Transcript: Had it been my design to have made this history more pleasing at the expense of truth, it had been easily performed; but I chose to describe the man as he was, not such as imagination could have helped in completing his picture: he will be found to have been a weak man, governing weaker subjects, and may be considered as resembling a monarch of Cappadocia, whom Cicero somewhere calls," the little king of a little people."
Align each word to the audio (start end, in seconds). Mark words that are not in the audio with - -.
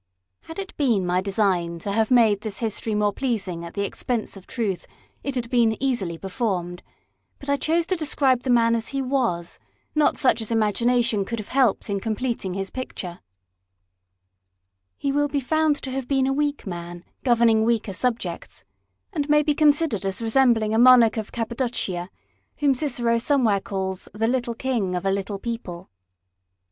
Had 0.45 0.57
it 0.57 0.75
been 0.77 1.05
my 1.05 1.21
design 1.21 1.77
to 1.77 1.91
have 1.91 2.09
made 2.09 2.41
this 2.41 2.57
history 2.57 2.95
more 2.95 3.13
pleasing 3.13 3.63
at 3.63 3.75
the 3.75 3.83
expense 3.85 4.35
of 4.35 4.47
truth, 4.47 4.87
it 5.23 5.35
had 5.35 5.47
been 5.51 5.77
easily 5.79 6.17
performed; 6.17 6.81
but 7.37 7.49
I 7.49 7.55
chose 7.55 7.85
to 7.85 7.95
describe 7.95 8.41
the 8.41 8.49
man 8.49 8.73
as 8.73 8.87
he 8.87 9.01
was, 9.03 9.59
not 9.93 10.17
such 10.17 10.41
as 10.41 10.49
imagination 10.51 11.23
could 11.23 11.37
have 11.37 11.49
helped 11.49 11.87
in 11.87 11.99
completing 11.99 12.55
his 12.55 12.71
picture: 12.71 13.19
he 14.97 15.11
will 15.11 15.27
be 15.27 15.39
found 15.39 15.75
to 15.83 15.91
have 15.91 16.07
been 16.07 16.25
a 16.25 16.33
weak 16.33 16.65
man, 16.65 17.03
governing 17.23 17.63
weaker 17.63 17.93
subjects, 17.93 18.65
and 19.13 19.29
may 19.29 19.43
be 19.43 19.53
considered 19.53 20.03
as 20.03 20.19
resembling 20.19 20.73
a 20.73 20.79
monarch 20.79 21.17
of 21.17 21.31
Cappadocia, 21.31 22.09
whom 22.57 22.73
Cicero 22.73 23.19
somewhere 23.19 23.61
calls," 23.61 24.09
the 24.15 24.25
little 24.27 24.55
king 24.55 24.95
of 24.95 25.05
a 25.05 25.11
little 25.11 25.37
people." 25.37 25.91